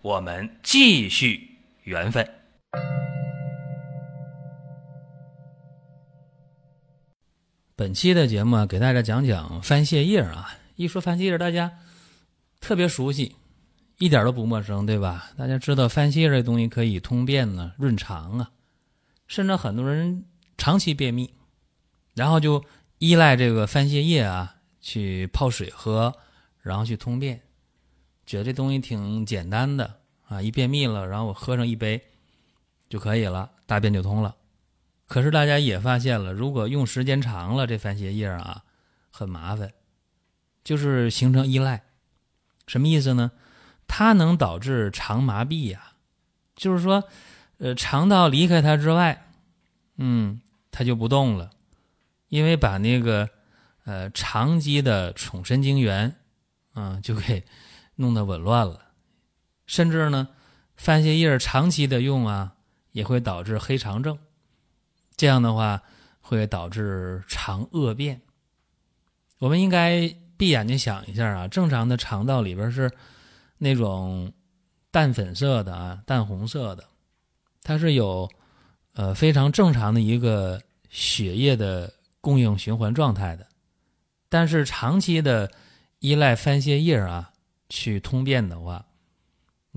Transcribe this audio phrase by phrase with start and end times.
[0.00, 2.28] 我们继续缘分。
[7.74, 10.56] 本期的节目啊，给大家讲讲番泻叶啊。
[10.76, 11.80] 一说番泻叶，大家
[12.60, 13.34] 特别熟悉，
[13.98, 15.32] 一点都不陌生，对吧？
[15.36, 18.52] 大家知道番泻叶这东西可以通便呢、润肠啊，
[19.26, 20.24] 甚至很多人
[20.56, 21.34] 长期便秘，
[22.14, 22.64] 然后就
[22.98, 26.14] 依赖这个番泻叶啊去泡水喝，
[26.62, 27.40] 然后去通便，
[28.24, 29.97] 觉得这东西挺简单的
[30.28, 32.00] 啊，一便秘了，然后我喝上一杯
[32.88, 34.36] 就可以了，大便就通了。
[35.06, 38.62] 可是大家也发现了，如果用时间长了，这番泻叶啊
[39.10, 39.72] 很麻烦，
[40.62, 41.82] 就是形成依赖。
[42.66, 43.32] 什么意思呢？
[43.86, 45.94] 它能导致肠麻痹呀，
[46.54, 47.04] 就是说，
[47.56, 49.30] 呃，肠道离开它之外，
[49.96, 51.50] 嗯，它就不动了，
[52.28, 53.30] 因为把那个
[53.84, 56.14] 呃肠肌的宠神经元，
[56.74, 57.42] 啊，就给
[57.94, 58.87] 弄得紊乱了。
[59.68, 60.26] 甚至呢，
[60.76, 62.54] 番泻叶长期的用啊，
[62.90, 64.18] 也会导致黑肠症。
[65.16, 65.82] 这样的话
[66.20, 68.20] 会导致肠恶变。
[69.38, 72.90] 我们应该闭眼睛想一下啊，正常的肠道里边是
[73.58, 74.32] 那种
[74.90, 76.84] 淡粉色的啊，淡红色的，
[77.62, 78.28] 它是有
[78.94, 83.46] 呃非常正常的一个血液的供应循环状态的。
[84.28, 85.50] 但是长期的
[85.98, 87.32] 依赖番泻叶啊
[87.68, 88.84] 去通便的话，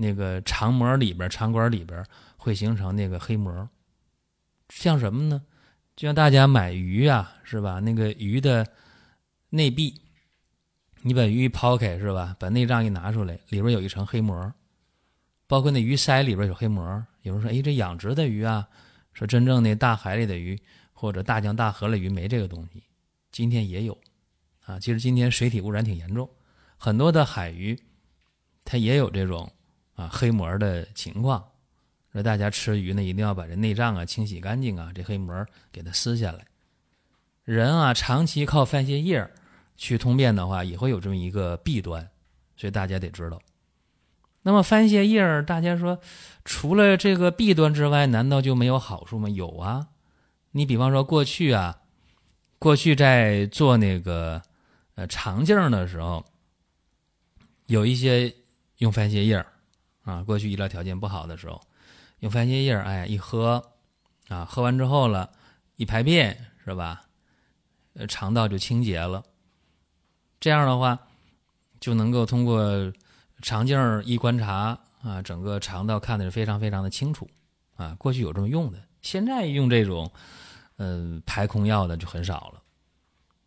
[0.02, 2.04] 那个肠膜里边、肠管里边
[2.36, 3.68] 会形成那个黑膜。
[4.68, 5.42] 像什么呢？
[5.94, 7.78] 就像大家买鱼啊，是吧？
[7.78, 8.66] 那个鱼的
[9.50, 10.00] 内壁，
[11.02, 12.34] 你把鱼抛开，是吧？
[12.40, 14.52] 把内脏一拿出来，里边有一层黑膜，
[15.46, 17.06] 包括那鱼鳃里边有黑膜。
[17.22, 18.66] 有人说：“哎，这养殖的鱼啊，
[19.12, 20.60] 说真正那大海里的鱼
[20.92, 22.82] 或者大江大河里鱼没这个东西。”
[23.30, 23.96] 今天也有
[24.64, 24.80] 啊。
[24.80, 26.28] 其实今天水体污染挺严重，
[26.76, 27.78] 很多的海鱼
[28.64, 29.52] 它也有这种
[29.94, 31.48] 啊黑膜的情况。
[32.12, 36.46] 说大家吃鱼呢，一定要把这内脏啊清洗干净啊，这黑膜给它撕下来。
[37.44, 39.30] 人啊，长期靠番泻叶
[39.76, 42.10] 去通便的话，也会有这么一个弊端，
[42.56, 43.40] 所以大家得知道。
[44.42, 46.00] 那么番泻叶大家说
[46.44, 49.28] 除了这个弊端之外，难道就没有好处吗？
[49.28, 49.88] 有啊，
[50.50, 51.80] 你比方说过去啊，
[52.58, 54.42] 过去在做那个
[54.96, 56.24] 呃肠镜的时候，
[57.66, 58.34] 有一些
[58.78, 59.44] 用番泻叶
[60.04, 61.60] 啊，过去医疗条件不好的时候。
[62.20, 63.60] 用番泻叶哎，一喝，
[64.28, 65.28] 啊，喝完之后了，
[65.74, 67.02] 一排便是吧？
[67.94, 69.24] 呃，肠道就清洁了。
[70.38, 70.96] 这样的话，
[71.80, 72.92] 就能够通过
[73.40, 77.28] 肠镜一观察啊，整个肠道看的是非常非常的清楚
[77.74, 77.96] 啊。
[77.98, 80.08] 过去有这么用的，现在用这种
[80.76, 82.62] 嗯排空药的就很少了。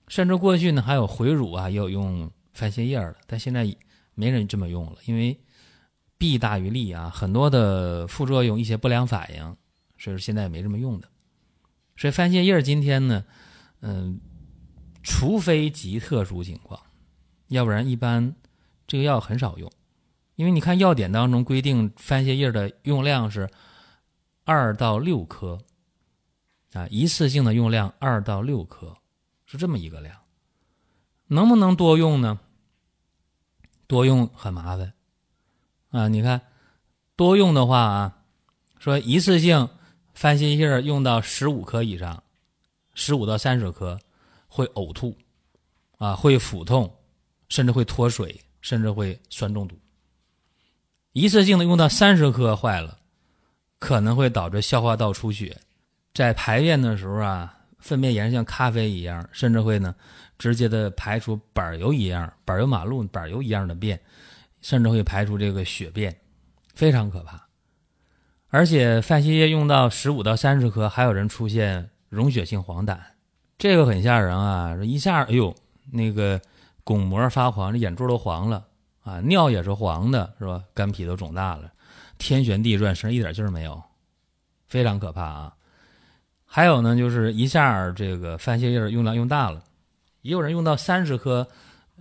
[0.09, 3.73] 甚至过去呢，还有回乳啊，也有用番泻叶的，但现在
[4.15, 5.39] 没人这么用了，因为。
[6.17, 9.43] 弊大于利啊，很多的副作用，一些不良反应，
[9.97, 11.09] 所以说现在也没这么用的。
[11.97, 13.23] 所以番泻叶今天呢，
[13.81, 14.19] 嗯，
[15.03, 16.79] 除非极特殊情况，
[17.47, 18.35] 要不然一般
[18.87, 19.71] 这个药很少用。
[20.35, 23.49] 因为你看药典当中规定番泻叶的用量是
[24.43, 25.57] 二到六颗
[26.73, 28.97] 啊，一次性的用量二到六颗
[29.45, 30.17] 是这么一个量，
[31.27, 32.39] 能不能多用呢？
[33.87, 34.93] 多用很麻烦。
[35.95, 36.41] 啊，你看，
[37.15, 38.17] 多用的话啊，
[38.79, 39.69] 说一次性
[40.13, 42.21] 番泻叶用到十五颗以上，
[42.93, 43.97] 十五到三十颗
[44.45, 45.17] 会呕吐，
[45.97, 46.93] 啊，会腹痛，
[47.47, 49.79] 甚至会脱水，甚至会酸中毒。
[51.13, 52.99] 一次性的用到三十颗坏了，
[53.79, 55.57] 可能会导致消化道出血，
[56.13, 59.95] 在排便的时候啊，粪便颜色像咖啡一样，甚至会呢
[60.37, 63.97] 直接的排出板油一样、板油马路板油一样的便。
[64.65, 66.19] 甚至会排出这个血便，
[66.73, 67.39] 非常可怕。
[68.49, 72.97] 而且范泻叶用到十五到三十颗，还有人出现溶血性黄疸，
[73.59, 74.75] 这个很吓人啊！
[74.83, 75.55] 一下，哎呦，
[75.91, 76.41] 那个
[76.83, 78.65] 巩膜发黄，这眼珠都黄了
[79.03, 80.63] 啊，尿也是黄的，是吧？
[80.73, 81.71] 肝脾都肿大了，
[82.17, 83.79] 天旋地转，身上一点劲儿没有，
[84.67, 85.53] 非常可怕啊！
[86.43, 89.63] 还有呢，就是一下这个范泻叶用量用大了，
[90.23, 91.47] 也有人用到三十颗，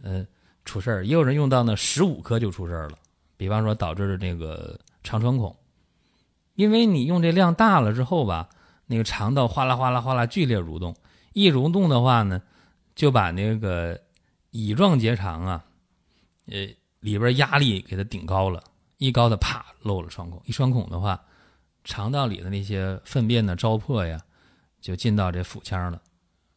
[0.02, 0.26] 呃。
[0.64, 2.98] 出事儿，也有人用到呢，十五颗就出事儿了。
[3.36, 5.54] 比方说导致这个肠穿孔，
[6.54, 8.48] 因为你用这量大了之后吧，
[8.86, 10.94] 那个肠道哗啦哗啦哗啦剧烈蠕动，
[11.32, 12.40] 一蠕动的话呢，
[12.94, 14.00] 就把那个
[14.50, 15.64] 乙状结肠啊，
[16.46, 16.68] 呃
[17.00, 18.62] 里边压力给它顶高了，
[18.98, 21.20] 一高的啪漏了穿孔，一穿孔的话，
[21.82, 24.18] 肠道里的那些粪便的糟粕呀，
[24.80, 26.00] 就进到这腹腔了，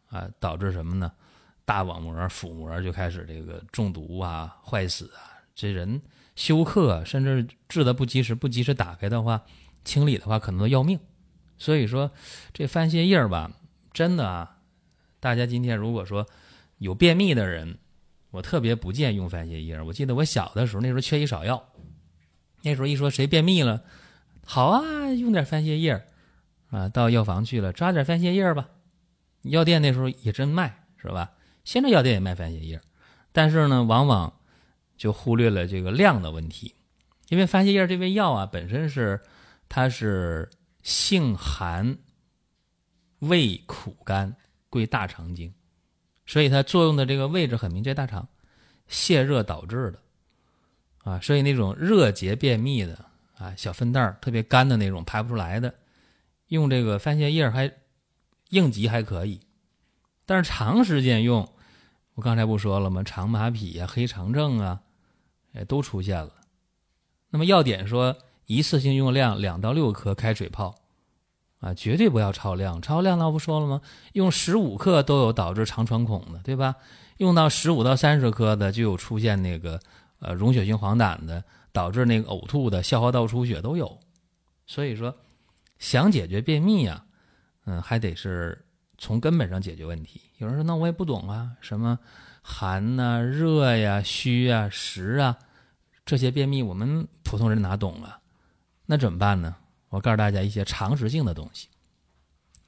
[0.10, 1.12] 啊，导致什么呢？
[1.68, 6.02] 大网膜、腹膜就开始这个中毒啊、坏死啊，这人
[6.34, 9.44] 休克，甚至治的不及时，不及时打开的话，
[9.84, 10.98] 清理的话可能都要命。
[11.58, 12.10] 所以说，
[12.54, 13.52] 这番泻叶吧，
[13.92, 14.60] 真的啊，
[15.20, 16.26] 大家今天如果说
[16.78, 17.78] 有便秘的人，
[18.32, 19.82] 我特别不建议用番泻叶。
[19.82, 21.62] 我记得我小的时候，那时候缺医少药，
[22.62, 23.84] 那时候一说谁便秘了，
[24.46, 26.08] 好啊，用点番泻叶
[26.70, 28.70] 啊，到药房去了，抓点番泻叶吧。
[29.42, 31.34] 药店那时候也真卖，是吧？
[31.68, 32.80] 现在药店也卖番泻叶，
[33.34, 34.40] 但是呢，往往
[34.96, 36.74] 就忽略了这个量的问题，
[37.28, 39.20] 因为番泻叶这味药啊，本身是
[39.68, 40.50] 它是
[40.82, 41.98] 性寒、
[43.20, 44.34] 味苦、甘，
[44.70, 45.54] 归大肠经，
[46.26, 48.26] 所以它作用的这个位置很明确，大肠
[48.88, 50.00] 泄热导致的
[51.04, 53.04] 啊，所以那种热结便秘的
[53.38, 55.76] 啊，小粪蛋儿特别干的那种排不出来的，
[56.48, 57.70] 用这个番泻叶还
[58.52, 59.42] 应急还可以，
[60.26, 61.46] 但是长时间用。
[62.18, 63.04] 我刚才不说了吗？
[63.04, 64.82] 肠麻痹呀、黑肠症啊，
[65.54, 66.32] 哎，都出现了。
[67.30, 68.18] 那么要点说，
[68.48, 70.74] 一次性用量两到六克开水泡，
[71.60, 72.82] 啊，绝对不要超量。
[72.82, 73.82] 超量那不说了吗？
[74.14, 76.78] 用十五克都有导致肠穿孔的，对吧？
[77.18, 79.80] 用到十五到三十克的，就有出现那个
[80.18, 84.00] 呃溶血性黄疸的，导致那个呕吐的、消化道出血都有。
[84.66, 85.16] 所以说，
[85.78, 87.06] 想解决便秘啊，
[87.66, 88.66] 嗯，还得是。
[88.98, 90.22] 从根本上解决问题。
[90.38, 91.98] 有人说：“那我也不懂啊，什么
[92.42, 95.38] 寒呐、热呀、虚呀、实啊，
[96.06, 98.20] 这些便秘我们普通人哪懂啊？
[98.86, 99.56] 那怎么办呢？
[99.90, 101.68] 我告诉大家一些常识性的东西，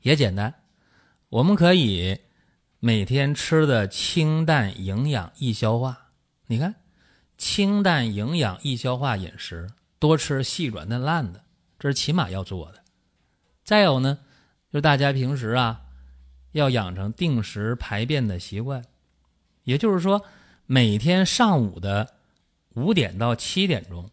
[0.01, 0.53] 也简单。
[1.29, 2.19] 我们可以
[2.79, 6.09] 每天吃的清淡、营养、易消化。
[6.47, 6.75] 你看，
[7.37, 11.43] 清淡、营养、易消化饮食，多吃细软嫩烂的，
[11.77, 12.79] 这是起码要做的。
[13.63, 14.17] 再有呢，
[14.71, 15.81] 就是大家平时啊。
[16.51, 18.83] 要养成定时排便的习惯，
[19.63, 20.25] 也就是说，
[20.65, 22.15] 每天上午的
[22.75, 24.09] 五点到七点钟，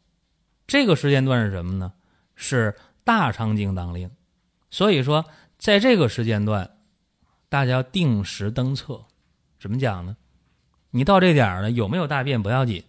[0.67, 1.93] 这个时间段是什么呢？
[2.35, 4.11] 是大肠经当令。
[4.71, 5.25] 所以说，
[5.59, 6.77] 在这个时间段，
[7.49, 9.05] 大家要定时登厕。
[9.59, 10.17] 怎么讲呢？
[10.91, 12.85] 你到这点儿了，有没有大便不要紧，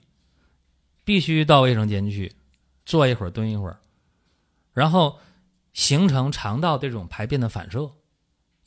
[1.06, 2.34] 必须到卫生间去，
[2.86, 3.80] 坐一会儿，蹲一会儿，
[4.74, 5.20] 然后
[5.74, 7.92] 形成肠道这种排便的反射。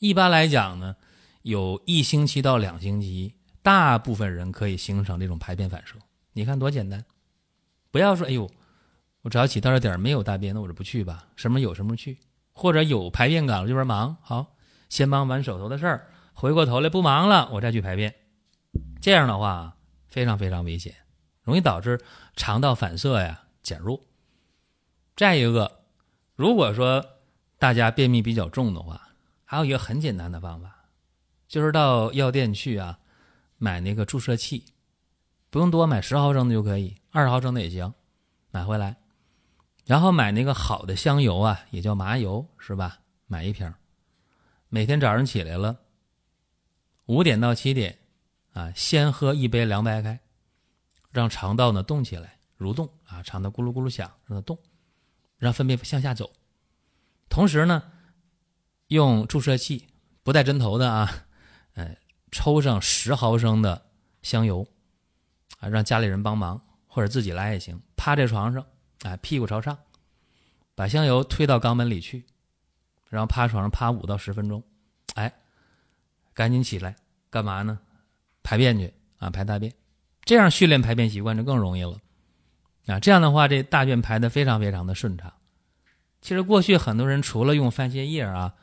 [0.01, 0.95] 一般来讲呢，
[1.43, 5.95] 有一星期到两星期，大部分人可以形成这种排便反射。
[6.33, 7.05] 你看多简单！
[7.91, 8.49] 不要说，哎呦，
[9.21, 11.27] 我早起到这点没有大便，那我就不去吧。
[11.35, 12.17] 什么有什么去，
[12.51, 14.55] 或者有排便感了这边忙，好，
[14.89, 18.15] 先忙完手头的事儿，回过头来不忙了，我再去排便。
[18.99, 19.77] 这样的话
[20.07, 20.95] 非常非常危险，
[21.43, 22.01] 容易导致
[22.35, 24.01] 肠道反射呀减弱。
[25.15, 25.83] 再一个，
[26.35, 27.05] 如果说
[27.59, 29.09] 大家便秘比较重的话，
[29.51, 30.85] 还有一个很简单的方法，
[31.45, 32.97] 就是到药店去啊，
[33.57, 34.63] 买那个注射器，
[35.49, 37.93] 不用多，买十毫升的就可以，二十毫升的也行，
[38.49, 38.95] 买回来，
[39.83, 42.99] 然后买那个好的香油啊，也叫麻油，是吧？
[43.27, 43.73] 买一瓶，
[44.69, 45.77] 每天早上起来了，
[47.07, 47.99] 五点到七点，
[48.53, 50.17] 啊，先喝一杯凉白开，
[51.09, 54.57] 让肠道呢动起来，蠕动啊，肠道咕噜咕噜响，让它动，
[55.37, 56.31] 让粪便向下走，
[57.27, 57.83] 同时呢。
[58.91, 59.87] 用注射器，
[60.21, 61.09] 不带针头的啊，
[61.75, 61.97] 哎，
[62.29, 63.85] 抽上十毫升的
[64.21, 64.67] 香油，
[65.61, 67.81] 啊，让家里人帮忙或者自己来也行。
[67.95, 68.65] 趴在床上，
[69.03, 69.77] 哎，屁股朝上，
[70.75, 72.25] 把香油推到肛门里去，
[73.07, 74.61] 然后趴床上趴五到十分钟，
[75.15, 75.33] 哎，
[76.33, 76.93] 赶紧起来
[77.29, 77.79] 干嘛呢？
[78.43, 79.73] 排便去啊，排大便。
[80.25, 81.97] 这样训练排便习惯就更容易了
[82.87, 82.99] 啊。
[82.99, 85.31] 这样的话，这大便排的非常非常的顺畅。
[86.19, 88.53] 其实过去很多人除了用番泻叶啊。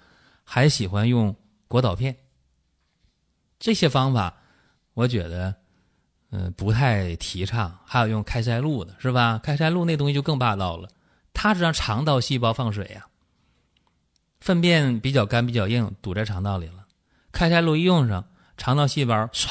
[0.50, 1.36] 还喜欢用
[1.68, 2.16] 果导片，
[3.58, 4.34] 这些方法，
[4.94, 5.54] 我觉得，
[6.30, 7.78] 嗯，不太提倡。
[7.84, 9.38] 还有用开塞露的，是吧？
[9.42, 10.88] 开塞露那东西就更霸道了，
[11.34, 13.08] 它是让肠道细胞放水呀。
[14.40, 16.86] 粪便比较干、比较硬，堵在肠道里了。
[17.30, 18.24] 开塞露一用上，
[18.56, 19.50] 肠道细胞唰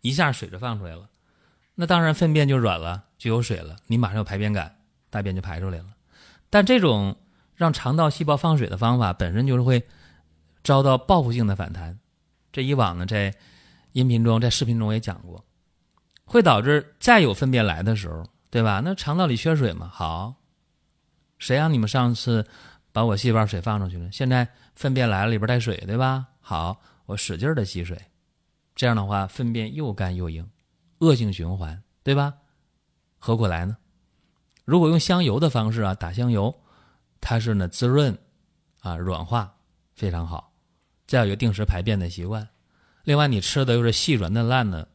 [0.00, 1.10] 一下水就放出来了，
[1.74, 4.78] 那当然粪便就软了，就有水了，你马上有排便感，
[5.10, 5.88] 大便就排出来了。
[6.48, 7.16] 但这种
[7.54, 9.86] 让肠道细胞放水的方法，本身就是会。
[10.66, 11.96] 遭到报复性的反弹，
[12.52, 13.32] 这以往呢，在
[13.92, 15.44] 音频中、在视频中也讲过，
[16.24, 18.82] 会导致再有粪便来的时候，对吧？
[18.84, 20.34] 那肠道里缺水嘛，好，
[21.38, 22.44] 谁让你们上次
[22.90, 24.10] 把我细胞水放出去了？
[24.10, 26.26] 现在粪便来了，里边带水，对吧？
[26.40, 27.96] 好，我使劲的吸水，
[28.74, 30.50] 这样的话，粪便又干又硬，
[30.98, 32.34] 恶性循环，对吧？
[33.18, 33.76] 何苦来呢？
[34.64, 36.52] 如果用香油的方式啊，打香油，
[37.20, 38.18] 它是呢滋润
[38.80, 39.54] 啊软化，
[39.94, 40.52] 非常好。
[41.06, 42.48] 再有一个定时排便的习惯。
[43.04, 44.88] 另外，你吃的又是细软嫩烂的，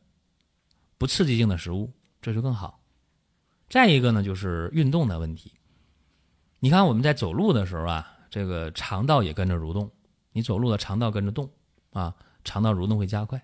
[0.98, 1.92] 不刺激性的食物，
[2.22, 2.80] 这就更好。
[3.70, 5.54] 再一个呢，就是运动的问题。
[6.60, 9.90] 你看我们在走路的时候啊，这个肠道也跟着蠕动，
[10.34, 11.50] 你走路的肠道跟着动
[11.92, 12.14] 啊，
[12.44, 13.42] 肠道蠕动会加快。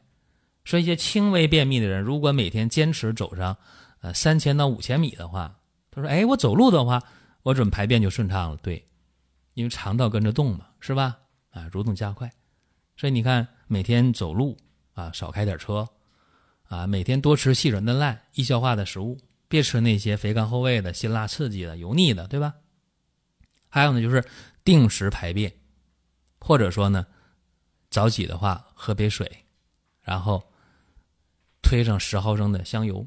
[0.65, 3.55] 说一些轻微便秘的人，如果每天坚持走上
[4.01, 5.57] 呃三千到五千米的话，
[5.89, 7.01] 他说：“哎，我走路的话，
[7.43, 8.85] 我怎么排便就顺畅了？”对，
[9.53, 11.19] 因为肠道跟着动嘛，是吧？
[11.51, 12.29] 啊，蠕动加快。
[12.97, 14.57] 所以你看，每天走路
[14.93, 15.87] 啊，少开点车，
[16.67, 19.15] 啊，每天多吃细软嫩烂、易消化的食物，
[19.47, 22.55] 别吃那些肥甘厚味的、辛辣刺激的、油腻的，对吧？
[23.69, 24.25] 还有呢，就是
[24.63, 25.53] 定时排便，
[26.39, 27.05] 或者说呢，
[27.91, 29.29] 早起的话喝杯水，
[30.01, 30.43] 然后
[31.61, 33.05] 推上十毫升的香油，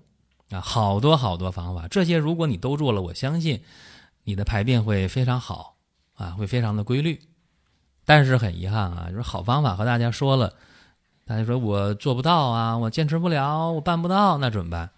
[0.51, 3.61] 啊，好多好多方法，这些如果你都做了，我相信
[4.23, 5.77] 你的排便会非常好，
[6.15, 7.21] 啊，会非常的规律。
[8.05, 10.53] 但是很遗憾啊，就是好方法和大家说了，
[11.27, 14.91] 大家说我做不到啊，我坚持不了，我办不到，那怎么办？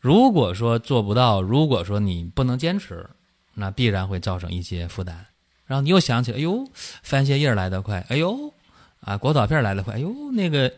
[0.00, 3.08] 如果说做不到，如果说你不能坚持，
[3.54, 5.26] 那必然会造成一些负担。
[5.66, 6.68] 然后你又想起，哎呦，
[7.02, 8.52] 番茄叶来得快，哎呦，
[9.00, 10.70] 啊，果导片来得快，哎呦，那个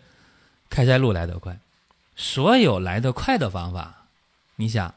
[0.70, 1.58] 开塞露来得快，
[2.14, 4.06] 所有来得快的方法，
[4.54, 4.94] 你想，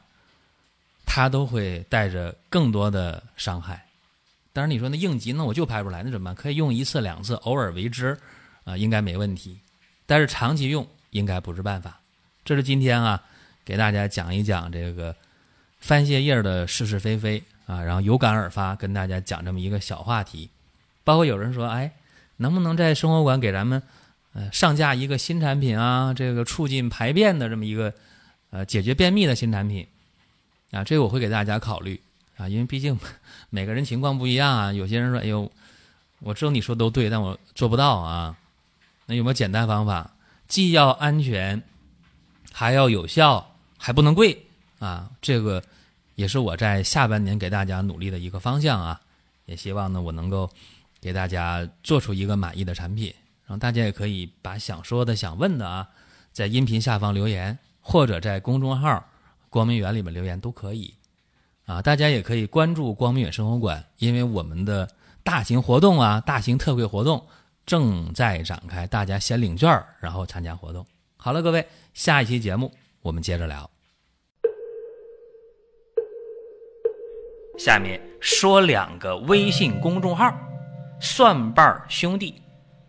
[1.04, 3.84] 它都会带着更多的伤害。
[4.52, 6.34] 当然，你说那应急，那我就排不出来，那怎么办？
[6.34, 8.18] 可以用一次两次，偶尔为之，
[8.64, 9.58] 啊，应该没问题。
[10.06, 12.00] 但是长期用应该不是办法。
[12.44, 13.22] 这是今天啊，
[13.64, 15.14] 给大家讲一讲这个
[15.78, 20.50] 番泻叶的是是非非啊，然后有感而发，跟大家讲这么一个小话题。
[21.04, 21.92] 包括有人说，哎，
[22.38, 23.80] 能不能在生活馆给咱们
[24.32, 26.12] 呃上架一个新产品啊？
[26.12, 27.94] 这个促进排便的这么一个
[28.50, 29.86] 呃解决便秘的新产品
[30.72, 30.82] 啊？
[30.82, 32.00] 这个我会给大家考虑。
[32.40, 32.98] 啊，因为毕竟
[33.50, 34.72] 每个人情况不一样啊。
[34.72, 35.50] 有些人说：“哎呦，
[36.20, 38.34] 我知道你说都对，但我做不到啊。”
[39.04, 40.16] 那有没有简单方法，
[40.48, 41.62] 既要安全，
[42.52, 44.46] 还要有效，还不能贵
[44.78, 45.10] 啊？
[45.20, 45.62] 这个
[46.14, 49.00] 也是我在下半年给大家努力的一个方向啊。
[49.44, 50.48] 也希望呢，我能够
[51.00, 53.12] 给大家做出一个满意的产品。
[53.46, 55.88] 然后大家也可以把想说的、想问的啊，
[56.32, 59.04] 在音频下方留言，或者在公众号
[59.50, 60.94] “光明园”里面留言都可以。
[61.70, 64.88] 啊，大家也可以关注光明远生活馆，因为我们的
[65.22, 67.24] 大型活动啊，大型特惠活动
[67.64, 70.84] 正在展开，大家先领券儿，然后参加活动。
[71.16, 72.72] 好了，各位，下一期节目
[73.02, 73.70] 我们接着聊。
[77.56, 80.36] 下面说两个微信公众号：
[81.00, 82.42] 蒜瓣兄弟、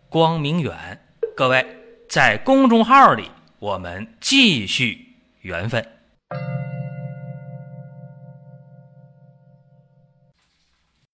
[0.08, 1.00] 光明远。
[1.36, 1.64] 各位
[2.08, 5.86] 在公众号里，我们继续缘分。